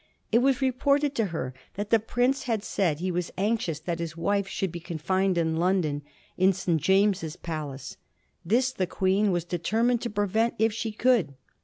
It 0.31 0.39
was 0.39 0.63
reported 0.63 1.13
to 1.13 1.25
her 1.25 1.53
that 1.75 1.91
the 1.91 1.99
prince 1.99 2.45
had 2.45 2.63
said 2.63 2.97
he 2.99 3.11
was 3.11 3.29
anxious 3.37 3.79
that 3.81 3.99
his 3.99 4.17
wife 4.17 4.47
should 4.47 4.71
be 4.71 4.79
confined 4.79 5.37
in 5.37 5.57
London— 5.57 6.01
in 6.39 6.53
St. 6.53 6.81
James's 6.81 7.35
Palace. 7.35 7.97
This 8.43 8.71
the 8.71 8.87
Queen 8.87 9.31
was 9.31 9.45
determined 9.45 10.01
to 10.01 10.09
prevent 10.09 10.55
if 10.57 10.73
she 10.73 10.91
could. 10.91 11.35